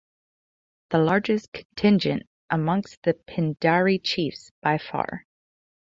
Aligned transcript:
The 0.89 0.97
largest 0.97 1.53
contingent 1.53 2.23
amongst 2.49 3.03
the 3.03 3.13
Pindari 3.13 4.01
chiefs, 4.03 4.49
by 4.59 4.79
far. 4.79 5.27